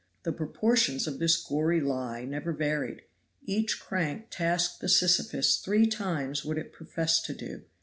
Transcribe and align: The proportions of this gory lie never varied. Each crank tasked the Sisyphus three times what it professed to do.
The 0.23 0.31
proportions 0.31 1.05
of 1.05 1.19
this 1.19 1.37
gory 1.37 1.79
lie 1.79 2.25
never 2.25 2.53
varied. 2.53 3.03
Each 3.45 3.79
crank 3.79 4.29
tasked 4.31 4.79
the 4.81 4.89
Sisyphus 4.89 5.57
three 5.57 5.85
times 5.85 6.43
what 6.43 6.57
it 6.57 6.73
professed 6.73 7.25
to 7.25 7.35
do. 7.35 7.65